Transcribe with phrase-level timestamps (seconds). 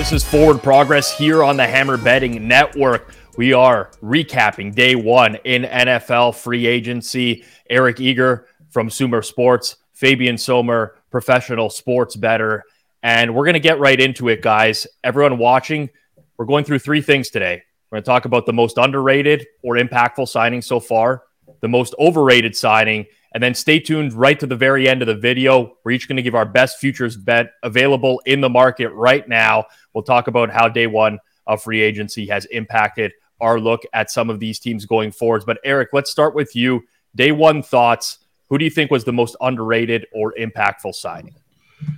[0.00, 3.12] This is Forward Progress here on the Hammer Betting Network.
[3.36, 7.44] We are recapping day one in NFL free agency.
[7.68, 12.64] Eric Eager from Sumer Sports, Fabian Sommer, professional sports bettor.
[13.02, 14.86] And we're going to get right into it, guys.
[15.04, 15.90] Everyone watching,
[16.38, 17.62] we're going through three things today.
[17.90, 21.24] We're going to talk about the most underrated or impactful signing so far,
[21.60, 25.14] the most overrated signing, and then stay tuned right to the very end of the
[25.14, 25.76] video.
[25.84, 29.64] We're each going to give our best futures bet available in the market right now.
[29.94, 34.30] We'll talk about how day one of free agency has impacted our look at some
[34.30, 35.44] of these teams going forwards.
[35.44, 36.82] But Eric, let's start with you.
[37.14, 38.18] Day one thoughts.
[38.48, 41.34] Who do you think was the most underrated or impactful signing?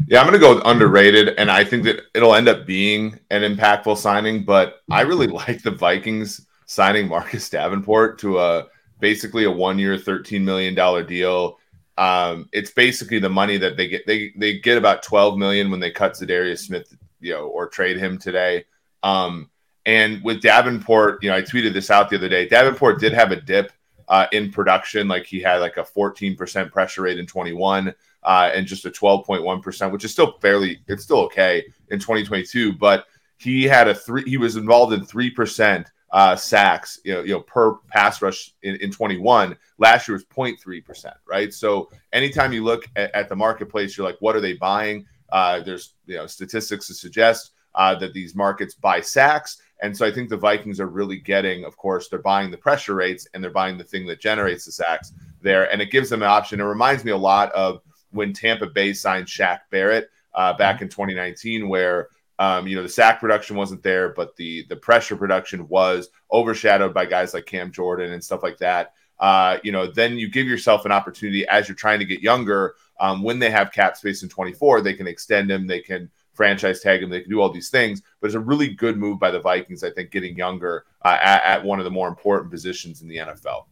[0.07, 3.19] Yeah, I'm going to go with underrated, and I think that it'll end up being
[3.31, 4.45] an impactful signing.
[4.45, 8.67] But I really like the Vikings signing Marcus Davenport to a
[9.03, 10.75] basically a one year, $13 million
[11.07, 11.59] deal.
[11.99, 14.07] Um, it's basically the money that they get.
[14.07, 17.99] They they get about 12 million when they cut Za'Darius Smith, you know, or trade
[17.99, 18.65] him today.
[19.03, 19.51] Um,
[19.85, 22.49] and with Davenport, you know, I tweeted this out the other day.
[22.49, 23.73] Davenport did have a dip
[24.09, 28.67] uh, in production, like he had like a 14% pressure rate in 21 uh, and
[28.67, 32.75] just a 12.1%, which is still fairly, it's still okay in 2022.
[32.75, 33.07] But
[33.39, 37.41] he had a three, he was involved in 3% uh, sacks, you know, you know,
[37.41, 39.57] per pass rush in, in 21.
[39.79, 41.53] Last year was 0.3 percent, right?
[41.53, 45.07] So anytime you look at, at, the marketplace, you're like, what are they buying?
[45.31, 50.07] Uh, there's you know statistics to suggest uh, that these markets buy sacks, and so
[50.07, 53.43] I think the Vikings are really getting, of course, they're buying the pressure rates and
[53.43, 56.61] they're buying the thing that generates the sacks there, and it gives them an option.
[56.61, 57.81] It reminds me a lot of
[58.11, 60.85] when Tampa Bay signed Shaq Barrett uh, back mm-hmm.
[60.85, 65.17] in 2019, where um, you know, the sack production wasn't there, but the the pressure
[65.17, 68.95] production was overshadowed by guys like Cam Jordan and stuff like that.
[69.19, 72.75] Uh, you know, then you give yourself an opportunity as you're trying to get younger.
[72.99, 76.81] Um, when they have cap space in 24, they can extend him, they can franchise
[76.81, 78.03] tag him, they can do all these things.
[78.21, 81.45] But it's a really good move by the Vikings, I think, getting younger uh, at,
[81.45, 83.67] at one of the more important positions in the NFL.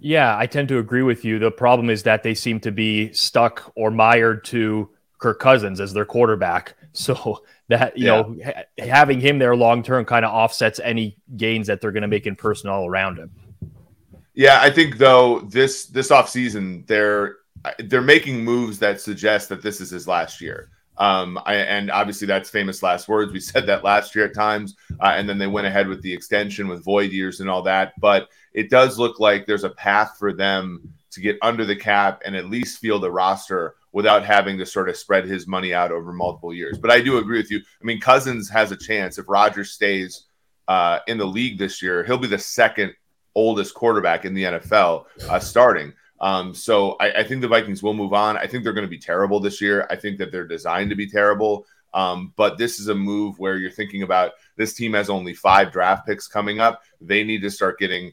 [0.00, 1.38] Yeah, I tend to agree with you.
[1.38, 4.88] The problem is that they seem to be stuck or mired to
[5.18, 6.74] Kirk Cousins as their quarterback.
[6.92, 8.22] So that you yeah.
[8.22, 12.02] know ha- having him there long term kind of offsets any gains that they're going
[12.02, 13.30] to make in personnel around him.
[14.34, 17.36] Yeah, I think though this this offseason they're
[17.80, 20.70] they're making moves that suggest that this is his last year.
[20.96, 23.32] Um, I, and obviously that's famous last words.
[23.32, 26.12] We said that last year at times, uh, and then they went ahead with the
[26.12, 27.94] extension with void years and all that.
[28.00, 32.22] But it does look like there's a path for them to get under the cap
[32.24, 35.92] and at least field the roster without having to sort of spread his money out
[35.92, 36.78] over multiple years.
[36.78, 37.58] But I do agree with you.
[37.58, 40.26] I mean, Cousins has a chance if Rodgers stays
[40.68, 42.04] uh, in the league this year.
[42.04, 42.92] He'll be the second
[43.34, 45.92] oldest quarterback in the NFL uh, starting.
[46.20, 48.36] Um, so I, I, think the Vikings will move on.
[48.36, 49.86] I think they're going to be terrible this year.
[49.88, 51.64] I think that they're designed to be terrible.
[51.94, 55.72] Um, but this is a move where you're thinking about this team has only five
[55.72, 56.82] draft picks coming up.
[57.00, 58.12] They need to start getting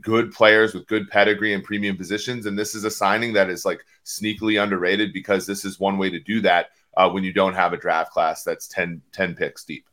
[0.00, 2.46] good players with good pedigree and premium positions.
[2.46, 6.10] And this is a signing that is like sneakily underrated because this is one way
[6.10, 6.66] to do that
[6.96, 9.86] uh, when you don't have a draft class that's 10, 10 picks deep.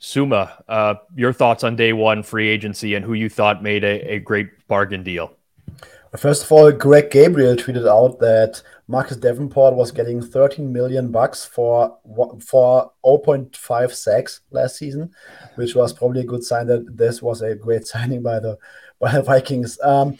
[0.00, 4.14] Sommer, uh, your thoughts on day one free agency and who you thought made a,
[4.14, 5.34] a great bargain deal?
[6.16, 11.44] First of all, Greg Gabriel tweeted out that Marcus Davenport was getting 13 million bucks
[11.44, 11.98] for
[12.40, 15.10] for 0.5 sacks last season,
[15.56, 18.56] which was probably a good sign that this was a great signing by the
[19.00, 19.78] by the Vikings.
[19.82, 20.16] Um,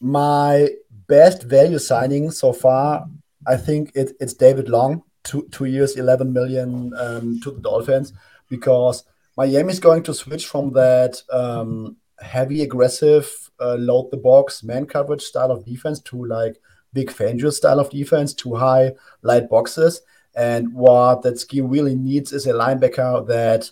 [0.00, 0.68] my
[1.06, 3.06] best value signing so far,
[3.46, 8.12] I think it, it's David Long, two two years, 11 million um, to the Dolphins,
[8.50, 9.04] because
[9.36, 14.86] Miami is going to switch from that um, heavy aggressive uh, load the box man
[14.86, 16.58] coverage style of defense to like
[16.92, 18.92] Vic Fangio style of defense to high
[19.22, 20.00] light boxes.
[20.34, 23.70] And what that scheme really needs is a linebacker that,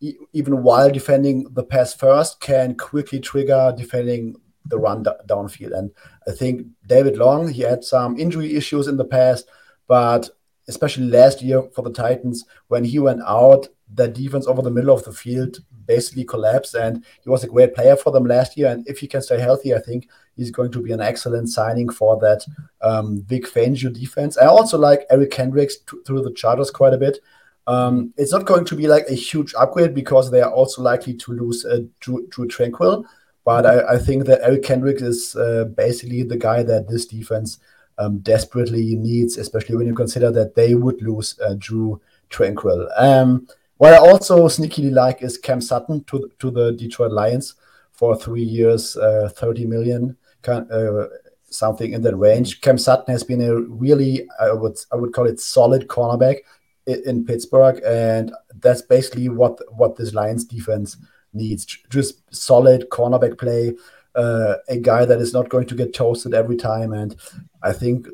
[0.00, 4.36] e- even while defending the pass first, can quickly trigger defending
[4.66, 5.76] the run d- downfield.
[5.76, 5.90] And
[6.26, 9.48] I think David Long, he had some injury issues in the past,
[9.86, 10.28] but
[10.68, 14.94] especially last year for the Titans, when he went out, the defense over the middle
[14.94, 16.74] of the field basically collapsed.
[16.74, 18.68] And he was a great player for them last year.
[18.68, 21.88] And if he can stay healthy, I think he's going to be an excellent signing
[21.88, 22.44] for that
[22.82, 24.36] um, Vic Fangio defense.
[24.36, 27.18] I also like Eric Kendricks through the Chargers quite a bit.
[27.66, 31.14] Um, it's not going to be like a huge upgrade because they are also likely
[31.14, 33.04] to lose uh, Drew, Drue Tranquill.
[33.44, 37.58] But I, I, think that Eric Kendricks is uh, basically the guy that this defense
[37.98, 42.00] um, desperately needs, especially when you consider that they would lose uh, Drue
[42.30, 42.88] Tranquill.
[42.96, 43.46] Um,
[43.78, 47.54] what I also sneakily like is Cam Sutton to to the Detroit Lions
[47.92, 50.16] for three years, uh, thirty million,
[50.46, 51.06] uh,
[51.50, 52.60] something in that range.
[52.60, 56.38] Cam Sutton has been a really, I would I would call it solid cornerback
[56.86, 60.96] in Pittsburgh, and that's basically what what this Lions defense
[61.32, 63.74] needs: just solid cornerback play,
[64.18, 66.92] a guy that is not going to get toasted every time.
[66.92, 67.14] And
[67.62, 68.08] I think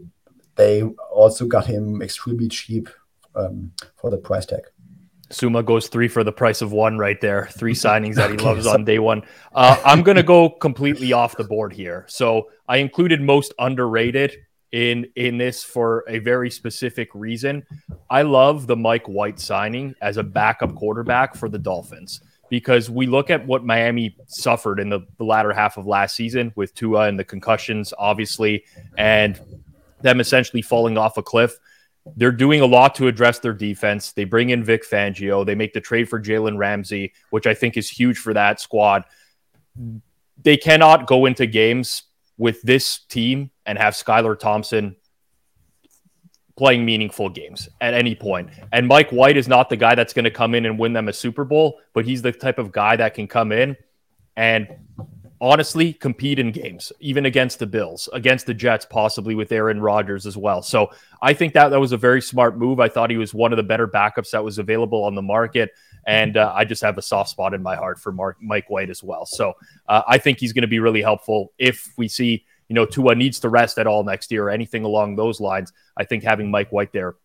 [0.56, 2.89] they also got him extremely cheap
[3.35, 4.62] um, for the price tag.
[5.31, 7.49] Sommer goes three for the price of one right there.
[7.53, 9.23] Three signings that he loves on day one.
[9.55, 12.05] Uh, I'm going to go completely off the board here.
[12.09, 14.37] So I included most underrated
[14.73, 17.65] in in this for a very specific reason.
[18.11, 22.21] I love the Mike White signing as a backup quarterback for the Dolphins
[22.55, 26.53] because we look at what Miami suffered in the, the latter half of last season
[26.55, 28.65] with Tua and the concussions, obviously,
[28.97, 29.41] and
[30.03, 31.59] them essentially falling off a cliff.
[32.15, 34.12] They're doing a lot to address their defense.
[34.12, 35.45] They bring in Vic Fangio.
[35.45, 39.03] They make the trade for Jalen Ramsey, which I think is huge for that squad.
[40.41, 42.05] They cannot go into games
[42.39, 44.95] with this team and have Skylar Thompson
[46.56, 48.49] playing meaningful games at any point.
[48.73, 51.09] And Mike White is not the guy that's going to come in and win them
[51.09, 53.77] a Super Bowl, but he's the type of guy that can come in
[54.37, 54.69] and
[55.41, 60.27] honestly compete in games, even against the Bills, against the Jets, possibly with Aaron Rodgers
[60.27, 60.62] as well.
[60.62, 60.91] So
[61.21, 62.81] I think that that was a very smart move.
[62.81, 65.73] I thought he was one of the better backups that was available on the market.
[66.06, 68.91] And uh, I just have a soft spot in my heart for Mark, Mike White
[68.91, 69.27] as well.
[69.27, 69.55] So
[69.89, 73.14] uh, I think he's going to be really helpful if we see, you know, Tua
[73.14, 75.72] needs to rest at all next year or anything along those lines.
[75.96, 77.16] I think having Mike White there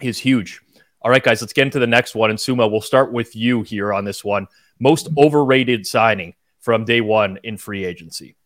[0.00, 0.60] is huge.
[1.02, 2.30] All right, guys, let's get into the next one.
[2.30, 4.46] And Sommer, we'll start with you here on this one.
[4.78, 8.36] Most overrated signing from day one in free agency?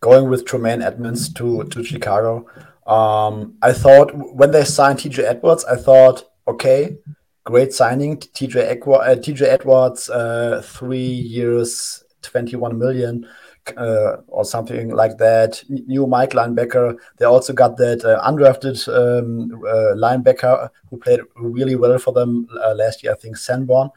[0.00, 2.46] Going with Tremaine Edmunds to, to Chicago.
[2.86, 6.96] Um, I thought when they signed TJ Edwards, I thought, okay,
[7.44, 8.16] great signing.
[8.16, 13.28] TJ, Equ- uh, Edwards, uh, three years, 21 million.
[13.76, 15.62] Uh, or something like that.
[15.68, 16.96] New Mike linebacker.
[17.18, 22.46] They also got that uh, undrafted um, uh, linebacker who played really well for them
[22.74, 23.12] last year.
[23.12, 23.90] I think Sanborn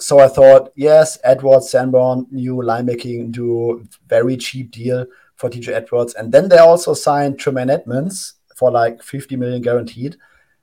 [0.00, 6.14] so I thought, yes, Edwards, Sanborn, new linebacking do very cheap deal for TJ Edwards.
[6.14, 10.16] And then they also signed Tremaine Edmunds for like 50 million guaranteed.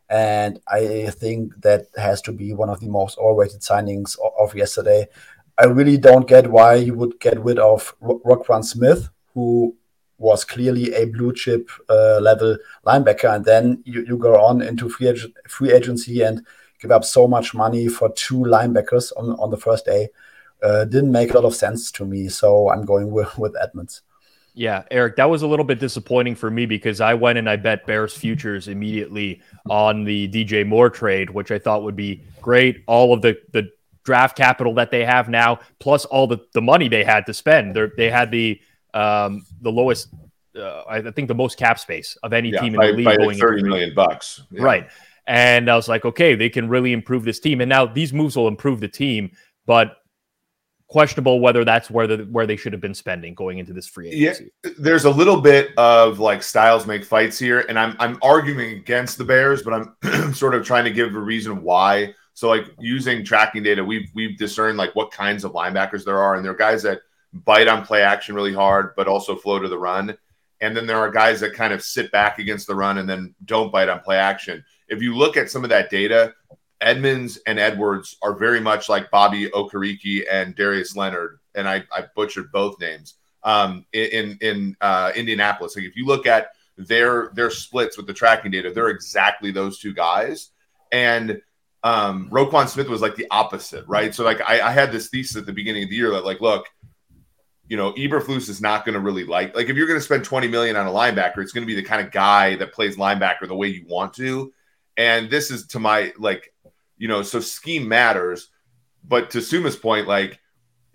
[0.09, 5.07] And I think that has to be one of the most overrated signings of yesterday.
[5.57, 9.75] I really don't get why you would get rid of Roquan Smith, who
[10.17, 13.35] was clearly a blue chip uh, level linebacker.
[13.35, 16.45] And then you, you go on into free, ag- free agency and
[16.81, 20.09] give up so much money for two linebackers on, on the first day
[20.63, 22.27] uh, didn't make a lot of sense to me.
[22.27, 24.01] So I'm going with, with Edmunds.
[24.57, 27.57] Yeah, Eric, that was a little bit disappointing for me because I went and I
[27.57, 32.81] bet Bears futures immediately on the DJ Moore trade, which I thought would be great.
[32.87, 33.69] All of the the
[34.05, 37.75] draft capital that they have now, plus all the, the money they had to spend.
[37.75, 38.61] They're, they had the
[38.93, 40.13] um, the lowest,
[40.57, 43.05] uh, I think, the most cap space of any yeah, team in by, the league.
[43.05, 44.63] By going thirty million bucks, yeah.
[44.63, 44.87] right?
[45.27, 47.59] And I was like, okay, they can really improve this team.
[47.59, 49.31] And now these moves will improve the team,
[49.65, 49.97] but
[50.87, 54.09] questionable whether that's where the where they should have been spending going into this free
[54.09, 54.51] agency.
[54.63, 58.77] Yeah, there's a little bit of like styles make fights here, and I'm I'm arguing
[58.77, 62.13] against the Bears, but I'm sort of trying to give a reason why.
[62.35, 66.35] So like using tracking data, we've we've discerned like what kinds of linebackers there are,
[66.35, 67.01] and there are guys that
[67.33, 70.15] bite on play action really hard, but also flow to the run.
[70.61, 73.35] And then there are guys that kind of sit back against the run and then
[73.43, 76.33] don't bite on play action if you look at some of that data,
[76.81, 82.05] Edmunds and Edwards are very much like Bobby Okereke and Darius Leonard, and I, I
[82.15, 85.75] butchered both names um, in in uh, Indianapolis.
[85.75, 89.79] Like if you look at their their splits with the tracking data, they're exactly those
[89.79, 90.51] two guys.
[90.91, 91.41] And
[91.85, 94.13] um, Roquan Smith was like the opposite, right?
[94.13, 96.41] So like I, I had this thesis at the beginning of the year that like,
[96.41, 96.65] look,
[97.67, 100.23] you know, Eberflus is not going to really like like if you're going to spend
[100.25, 102.97] 20 million on a linebacker, it's going to be the kind of guy that plays
[102.97, 104.51] linebacker the way you want to.
[104.97, 106.51] And this is to my like,
[106.97, 108.49] you know, so scheme matters.
[109.07, 110.39] But to Sommer's point, like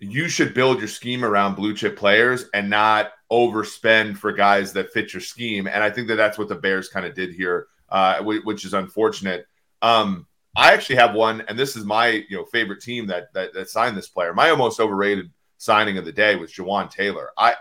[0.00, 4.92] you should build your scheme around blue chip players and not overspend for guys that
[4.92, 5.68] fit your scheme.
[5.68, 8.74] And I think that that's what the Bears kind of did here uh, which is
[8.74, 9.46] unfortunate.
[9.82, 10.26] Um,
[10.56, 13.70] I actually have one, and this is my you know favorite team that that, that
[13.70, 14.34] signed this player.
[14.34, 17.30] My most overrated signing of the day was Jawaan Taylor.
[17.36, 17.54] I,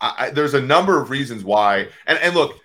[0.00, 2.58] I, there's a number of reasons why, and and look,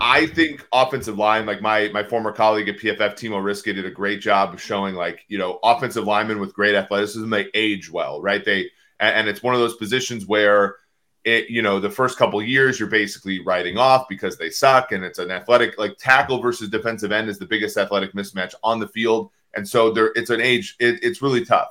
[0.00, 3.90] I think offensive line, like my my former colleague at PFF, Timo Riske, did a
[3.90, 8.22] great job of showing like you know offensive linemen with great athleticism they age well,
[8.22, 8.44] right?
[8.44, 10.76] They and, and it's one of those positions where
[11.24, 15.02] it you know the first couple years you're basically writing off because they suck and
[15.02, 18.88] it's an athletic like tackle versus defensive end is the biggest athletic mismatch on the
[18.88, 19.30] field.
[19.54, 21.68] And so there it's an age it, it's really tough.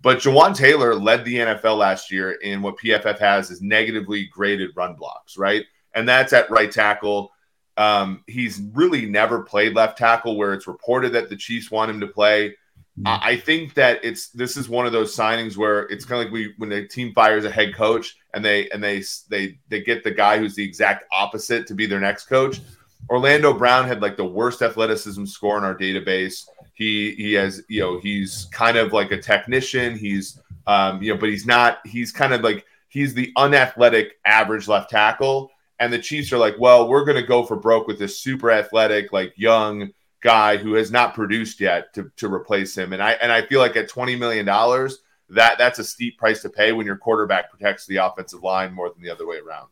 [0.00, 4.70] But Jawaan Taylor led the NFL last year in what PFF has is negatively graded
[4.76, 5.64] run blocks right?
[5.94, 7.32] And that's at right tackle.
[7.78, 12.00] Um, he's really never played left tackle where it's reported that the Chiefs want him
[12.00, 12.54] to play
[13.06, 16.32] I think that it's this is one of those signings where it's kind of like
[16.32, 20.04] we when the team fires a head coach and they and they they they get
[20.04, 22.60] the guy who's the exact opposite to be their next coach.
[23.08, 26.46] Orlando Brown had like the worst athleticism score in our database.
[26.74, 29.96] He he has you know he's kind of like a technician.
[29.96, 31.78] He's um you know but he's not.
[31.86, 35.50] He's kind of like he's the unathletic average left tackle.
[35.80, 38.52] And the Chiefs are like, well, we're going to go for broke with this super
[38.52, 39.90] athletic, like young
[40.22, 42.92] guy who has not produced yet to, to replace him.
[42.92, 44.98] And I and I feel like at twenty million dollars,
[45.28, 48.88] that that's a steep price to pay when your quarterback protects the offensive line more
[48.88, 49.68] than the other way around.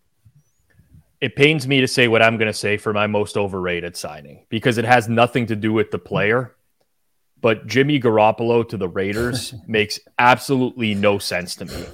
[1.21, 4.47] It pains me to say what I'm going to say for my most overrated signing
[4.49, 6.57] because it has nothing to do with the player.
[7.43, 11.85] But Jimmy Garoppolo to the Raiders makes absolutely no sense to me.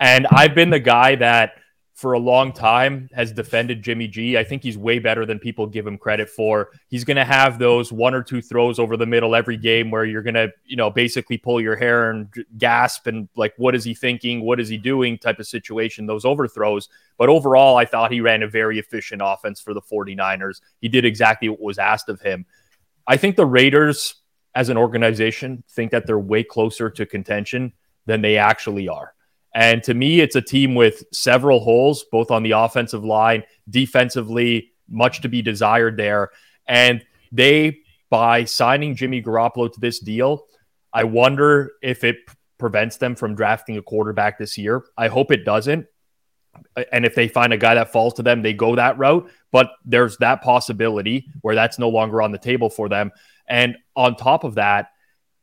[0.00, 1.54] And I've been the guy that
[1.96, 4.36] for a long time has defended Jimmy G.
[4.36, 6.68] I think he's way better than people give him credit for.
[6.88, 10.04] He's going to have those one or two throws over the middle every game where
[10.04, 13.82] you're going to, you know, basically pull your hair and gasp and like, what is
[13.82, 14.42] he thinking?
[14.42, 15.16] What is he doing?
[15.16, 16.90] type of situation, those overthrows.
[17.16, 20.60] But overall, I thought he ran a very efficient offense for the 49ers.
[20.82, 22.44] He did exactly what was asked of him.
[23.06, 24.16] I think the Raiders,
[24.54, 27.72] as an organization, think that they're way closer to contention
[28.04, 29.14] than they actually are.
[29.56, 34.72] And to me, it's a team with several holes, both on the offensive line, defensively,
[34.86, 36.28] much to be desired there.
[36.68, 37.78] And they,
[38.10, 40.44] by signing Jimmy Garoppolo to this deal,
[40.92, 42.18] I wonder if it
[42.58, 44.84] prevents them from drafting a quarterback this year.
[44.98, 45.86] I hope it doesn't.
[46.92, 49.30] And if they find a guy that falls to them, they go that route.
[49.52, 53.10] But there's that possibility where that's no longer on the table for them.
[53.48, 54.90] And on top of that,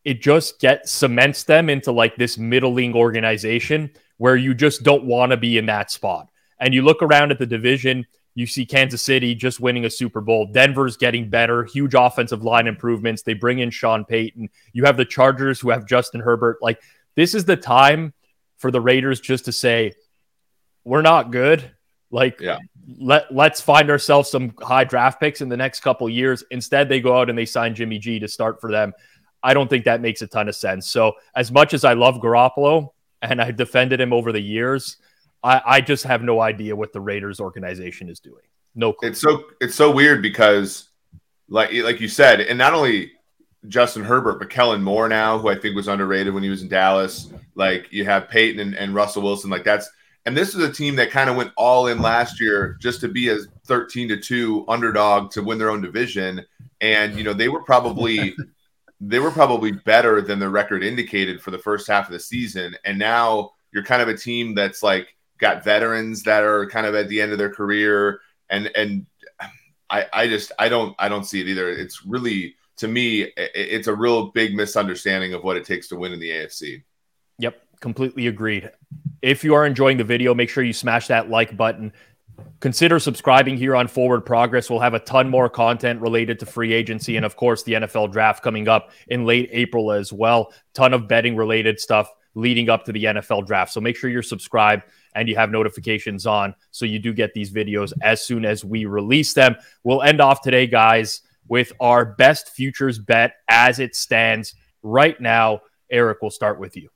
[0.05, 5.31] it just gets cements them into like this middling organization where you just don't want
[5.31, 6.29] to be in that spot.
[6.59, 8.05] And you look around at the division,
[8.35, 10.47] you see Kansas City just winning a Super Bowl.
[10.51, 13.21] Denver's getting better, huge offensive line improvements.
[13.21, 14.49] They bring in Sean Payton.
[14.71, 16.57] You have the Chargers who have Justin Herbert.
[16.61, 16.81] Like,
[17.15, 18.13] this is the time
[18.57, 19.93] for the Raiders just to say,
[20.83, 21.69] we're not good.
[22.09, 22.57] Like, yeah.
[22.99, 26.43] let, let's find ourselves some high draft picks in the next couple years.
[26.51, 28.93] Instead, they go out and they sign Jimmy G to start for them.
[29.43, 30.89] I don't think that makes a ton of sense.
[30.89, 32.89] So, as much as I love Garoppolo,
[33.23, 34.97] and I defended him over the years.
[35.43, 38.43] I, I just have no idea what the Raiders organization is doing.
[38.75, 39.09] No clue.
[39.09, 40.89] It's so it's so weird because
[41.49, 43.13] like like you said, and not only
[43.67, 46.69] Justin Herbert, but Kellen Moore now, who I think was underrated when he was in
[46.69, 47.31] Dallas.
[47.55, 49.49] Like you have Payton and, and Russell Wilson.
[49.49, 49.89] Like that's
[50.25, 53.07] and this is a team that kind of went all in last year just to
[53.07, 56.43] be a 13 to 2 underdog to win their own division.
[56.81, 58.35] And you know, they were probably
[59.07, 62.75] they were probably better than the record indicated for the first half of the season.
[62.85, 65.07] And now you're kind of a team that's like
[65.39, 68.21] got veterans that are kind of at the end of their career.
[68.49, 69.05] And and
[69.89, 71.69] I I just I don't I don't see it either.
[71.69, 76.13] It's really to me it's a real big misunderstanding of what it takes to win
[76.13, 76.83] in the AFC.
[77.39, 78.71] Yep, completely agreed.
[79.21, 81.93] If you are enjoying the video, make sure you smash that like button.
[82.59, 84.69] Consider subscribing here on Forward Progress.
[84.69, 88.11] We'll have a ton more content related to free agency and, of course, the NFL
[88.11, 90.53] draft coming up in late April as well.
[90.73, 93.73] Ton of betting related stuff leading up to the NFL draft.
[93.73, 97.51] So make sure you're subscribed and you have notifications on so you do get these
[97.51, 99.55] videos as soon as we release them.
[99.83, 105.61] We'll end off today, guys, with our best futures bet as it stands right now.
[105.91, 106.89] Eric, we'll start with you.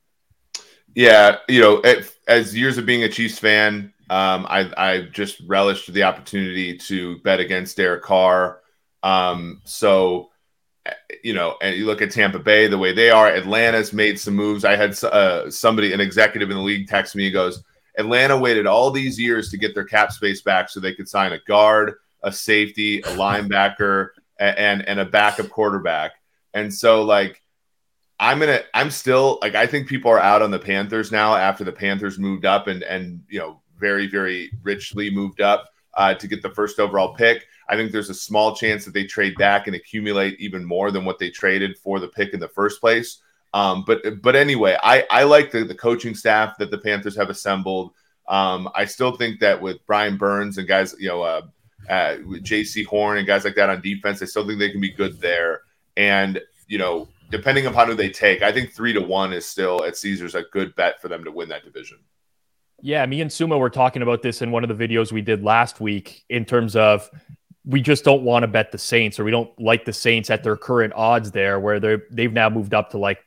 [0.95, 1.83] Yeah, you know,
[2.27, 7.19] as years of being a Chiefs fan, um, I, I just relished the opportunity to
[7.19, 8.61] bet against Derek Carr.
[9.03, 10.29] Um, so,
[11.23, 13.27] you know, and you look at Tampa Bay, the way they are.
[13.27, 14.63] Atlanta's made some moves.
[14.63, 17.23] I had uh, somebody, an executive in the league, text me.
[17.23, 17.61] He goes,
[17.97, 21.33] Atlanta waited all these years to get their cap space back so they could sign
[21.33, 24.09] a guard, a safety, a linebacker,
[24.39, 26.11] and and a backup quarterback.
[26.53, 27.41] And so, like,
[28.19, 28.61] I'm gonna.
[28.73, 29.55] I'm still like.
[29.55, 32.83] I think people are out on the Panthers now after the Panthers moved up and
[32.83, 37.47] and you know very, very richly moved up uh, to get the first overall pick.
[37.69, 41.05] I think there's a small chance that they trade back and accumulate even more than
[41.05, 43.21] what they traded for the pick in the first place.
[43.53, 47.29] Um, but but anyway, I I like the, the coaching staff that the Panthers have
[47.29, 47.93] assembled.
[48.27, 51.41] Um, I still think that with Brian Burns and guys, you know, uh,
[51.89, 54.91] uh, Jaycee Horn and guys like that on defense, I still think they can be
[54.91, 55.61] good there.
[55.95, 59.83] And you know, depending upon who they take, I think three to one is still
[59.85, 61.99] at Caesars a good bet for them to win that division.
[62.81, 65.43] Yeah, me and Suma were talking about this in one of the videos we did
[65.43, 67.09] last week in terms of
[67.65, 70.43] we just don't want to bet the Saints or we don't like the Saints at
[70.43, 73.19] their current odds there where they're they've now moved up to like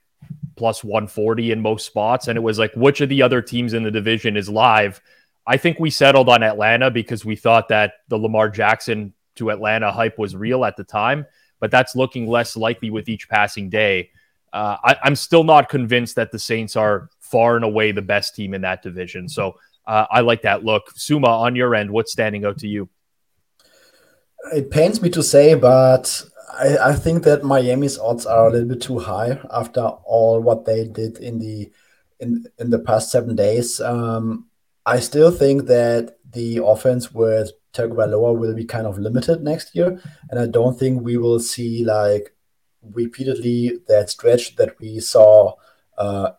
[0.57, 3.83] plus 140 in most spots and it was like which of the other teams in
[3.83, 5.01] the division is live.
[5.47, 9.91] I think we settled on Atlanta because we thought that the Lamar Jackson to Atlanta
[9.91, 11.27] hype was real at the time,
[11.59, 14.11] but that's looking less likely with each passing day.
[14.53, 18.35] Uh, I, I'm still not convinced that the Saints are far and away the best
[18.35, 19.29] team in that division.
[19.29, 19.55] So
[19.87, 20.91] uh, I like that look.
[20.95, 22.89] Sommer, on your end, what's standing out to you?
[24.55, 28.69] It pains me to say, but I, I, think that Miami's odds are a little
[28.69, 31.71] bit too high after all what they did in the
[32.21, 33.81] in in the past seven days.
[33.81, 34.49] Um,
[34.87, 40.01] I still think that the offense with Tagovailoa will be kind of limited next year,
[40.31, 42.35] and I don't think we will see like
[42.83, 45.55] repeatedly that stretch that we saw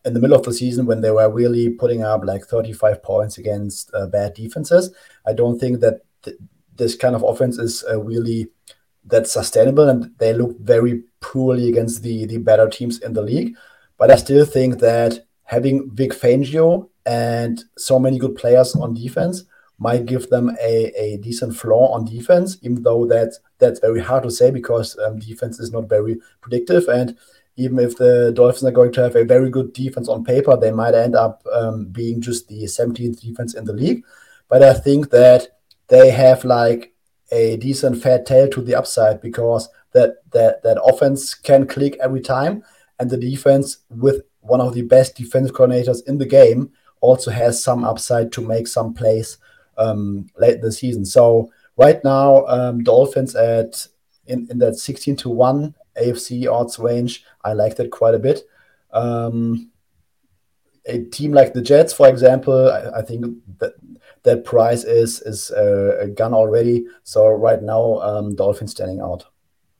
[0.05, 3.37] in the middle of the season when they were really putting up like 35 points
[3.37, 4.93] against uh, bad defenses.
[5.25, 6.37] I don't think that th-
[6.75, 8.47] this kind of offense is uh, really
[9.05, 13.55] that sustainable, and they look very poorly against the the better teams in the league.
[13.97, 19.43] But I still think that having Vic Fangio and so many good players on defense
[19.77, 24.23] might give them a, a decent floor on defense, even though that that's very hard
[24.23, 27.17] to say because um, defense is not very predictive and
[27.57, 30.71] even if the Dolphins are going to have a very good defense on paper, they
[30.71, 34.03] might end up um, being just the 17th defense in the league.
[34.47, 36.93] But I think that they have like
[37.31, 42.21] a decent fat tail to the upside because that that that offense can click every
[42.21, 42.63] time,
[42.99, 47.63] and the defense with one of the best defense coordinators in the game also has
[47.63, 49.37] some upside to make some plays
[49.77, 51.05] um, late in the season.
[51.05, 53.87] So right now, um, Dolphins at
[54.27, 57.25] in, in that 16 to 1 AFC odds range.
[57.43, 58.41] I like that quite a bit.
[58.91, 59.71] Um,
[60.85, 63.25] a team like the Jets, for example, I, I think
[63.59, 63.73] that
[64.23, 66.85] that price is is uh, a gun already.
[67.03, 69.25] So right now, um, Dolphins standing out.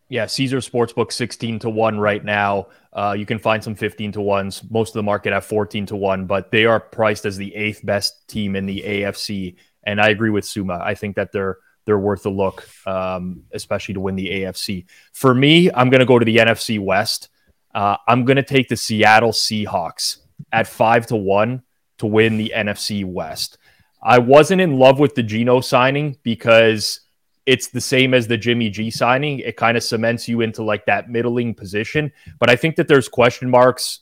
[0.09, 2.67] Yeah, Caesar Sportsbook 16 to 1 right now.
[2.91, 4.69] Uh, you can find some 15 to 1s.
[4.69, 7.79] Most of the market have 14 to 1, but they are priced as the eighth
[7.85, 9.55] best team in the AFC.
[9.83, 10.73] And I agree with Sommer.
[10.73, 14.85] I think that they're they're worth a look, um, especially to win the AFC.
[15.13, 17.29] For me, I'm going to go to the NFC West.
[17.73, 20.17] Uh, I'm going to take the Seattle Seahawks
[20.51, 21.63] at five to one
[21.99, 23.57] to win the NFC West.
[24.03, 27.01] I wasn't in love with the Geno signing because
[27.45, 29.39] it's the same as the Jimmy G signing.
[29.39, 32.11] It kind of cements you into like that middling position.
[32.39, 33.99] But I think that there's question marks,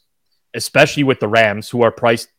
[0.53, 2.29] especially with the Rams, who are priced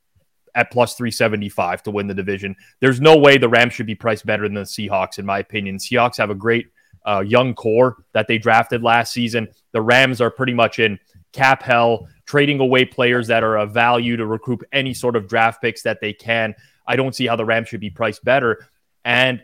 [0.54, 2.56] at plus 375 to win the division.
[2.80, 5.76] There's no way the Rams should be priced better than the Seahawks, in my opinion.
[5.76, 6.66] Seahawks have a great
[7.06, 9.48] uh, young core that they drafted last season.
[9.72, 10.98] The Rams are pretty much in
[11.32, 15.60] cap hell, trading away players that are of value to recoup any sort of draft
[15.60, 16.54] picks that they can.
[16.86, 18.66] I don't see how the Rams should be priced better.
[19.04, 19.42] And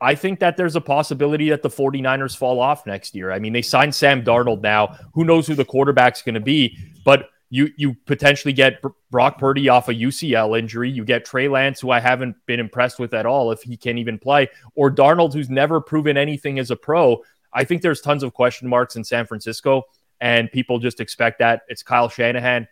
[0.00, 3.32] I think that there's a possibility that the 49ers fall off next year.
[3.32, 4.98] I mean, they signed Sam Darnold now.
[5.14, 6.76] Who knows who the quarterback's going to be?
[7.04, 10.90] But you you potentially get Brock Purdy off a UCL injury.
[10.90, 13.98] You get Trey Lance, who I haven't been impressed with at all, if he can
[13.98, 17.22] even play, or Darnold, who's never proven anything as a pro.
[17.52, 19.84] I think there's tons of question marks in San Francisco,
[20.20, 22.68] and people just expect that it's Kyle Shanahan.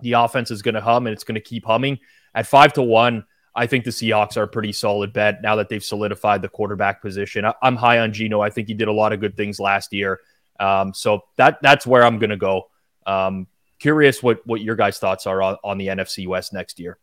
[0.00, 1.98] The offense is going to hum, and it's going to keep humming.
[2.34, 5.68] At five to one, I think the Seahawks are a pretty solid bet now that
[5.68, 7.44] they've solidified the quarterback position.
[7.44, 8.40] I, am high on Geno.
[8.40, 10.20] I think he did a lot of good things last year.
[10.58, 12.68] Um, so that that's where I'm going to go.
[13.06, 13.46] Um,
[13.82, 16.98] Curious what what your guys' thoughts are on, on the NFC West next year.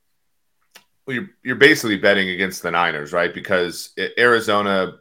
[1.06, 3.34] Well, you're you're basically betting against the Niners, right?
[3.34, 4.94] Because Arizona,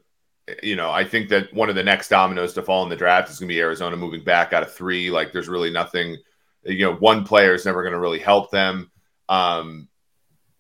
[0.63, 3.31] you know, I think that one of the next dominoes to fall in the draft
[3.31, 5.11] is going to be Arizona moving back out of three.
[5.11, 6.17] Like, there's really nothing,
[6.65, 8.91] you know, one player is never going to really help them.
[9.29, 9.89] Um,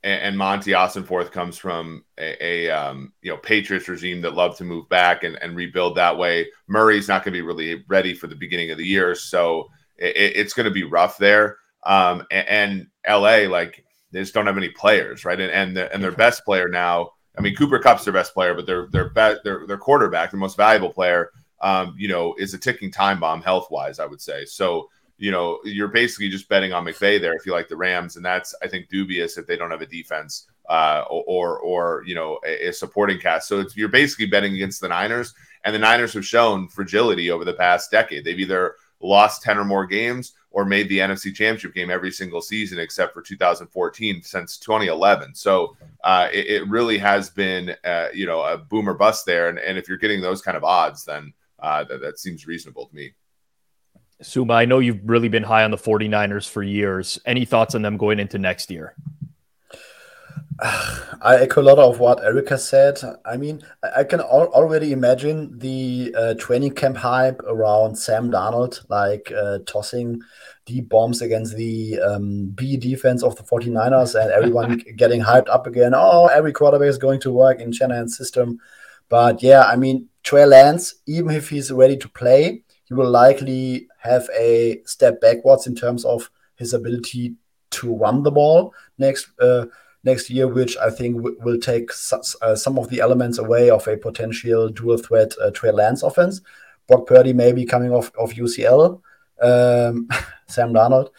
[0.02, 4.58] and, and Monti Ossenfort comes from a, a um, you know Patriots regime that loved
[4.58, 6.48] to move back and, and rebuild that way.
[6.66, 10.14] Murray's not going to be really ready for the beginning of the year, so it,
[10.36, 11.58] it's going to be rough there.
[11.84, 15.40] Um, and, and, LA, like they just don't have any players, right?
[15.40, 18.54] And and, the, and their best player now, I mean, Cooper Kupp's their best player,
[18.54, 19.10] but their their
[19.44, 23.42] their their quarterback, the most valuable player, um, you know, is a ticking time bomb
[23.42, 24.44] health wise, I would say.
[24.44, 28.16] So you know, you're basically just betting on McVay there if you like the Rams,
[28.16, 32.14] and that's I think dubious if they don't have a defense uh, or or you
[32.14, 33.48] know a, a supporting cast.
[33.48, 37.54] So you're basically betting against the Niners, And the Niners have shown fragility over the
[37.54, 38.24] past decade.
[38.24, 42.40] They've either lost 10 or more games or made the NFC Championship game every single
[42.40, 45.34] season except for 2014 since 2011.
[45.34, 49.48] So uh, it, it, really has been, uh, you know, a boomer bust there.
[49.48, 52.86] And, and if you're getting those kind of odds, then uh, that, that seems reasonable
[52.86, 53.12] to me.
[54.20, 57.20] Sommer, I know you've really been high on the 49ers for years.
[57.24, 58.94] Any thoughts on them going into next year?
[61.22, 62.98] I echo a lot of what Erica said.
[63.24, 63.62] I mean,
[63.96, 69.58] I can al- already imagine the uh, training camp hype around Sam Darnold, like uh,
[69.66, 70.20] tossing
[70.66, 75.68] deep bombs against the um, B defense of the 49ers and everyone getting hyped up
[75.68, 75.92] again.
[75.94, 78.58] Oh, every quarterback is going to work in Shanahan's system.
[79.08, 83.86] But yeah, I mean, Trey Lance, even if he's ready to play, he will likely
[84.00, 87.36] have a step backwards in terms of his ability
[87.70, 89.28] to run the ball next.
[89.40, 89.66] Uh,
[90.04, 91.90] next year, which I think will take
[92.42, 96.40] uh, some of the elements away of a potential dual threat uh, Trey Lance offense.
[96.86, 99.00] Brock Purdy maybe coming off of UCL,
[99.42, 100.08] um,
[100.48, 101.10] Sam Darnold.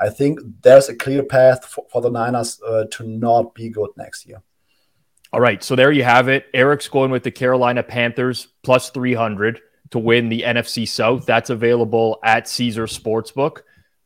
[0.00, 3.90] I think there's a clear path for, for the Niners uh, to not be good
[3.96, 4.42] next year.
[5.32, 6.46] All right, so there you have it.
[6.54, 11.26] Eric's going with the Carolina Panthers plus 300 to win the NFC South.
[11.26, 13.62] That's available at Caesar Sportsbook.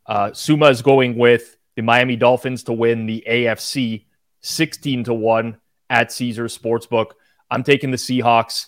[0.06, 4.06] Uh, Sommer is going with the Miami Dolphins to win the AFC
[4.42, 5.56] 16 to 1
[5.90, 7.12] at Caesar Sportsbook.
[7.50, 8.66] I'm taking the Seahawks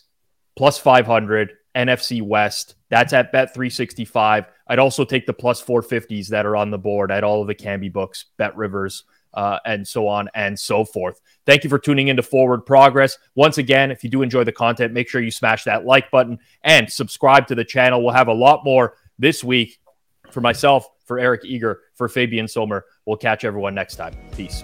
[0.57, 2.77] plus 500 NFC West.
[2.89, 4.47] That's at bet 365.
[4.67, 7.55] I'd also take the plus 450s that are on the board at all of the
[7.55, 11.21] Canby books, Bet Rivers, uh, and so on and so forth.
[11.45, 13.19] Thank you for tuning into Forward Progress.
[13.35, 16.39] Once again, if you do enjoy the content, make sure you smash that like button
[16.63, 18.03] and subscribe to the channel.
[18.03, 19.79] We'll have a lot more this week
[20.31, 22.85] for myself, for Eric Eager, for Fabian Sommer.
[23.07, 24.15] We'll catch everyone next time.
[24.37, 24.63] Peace.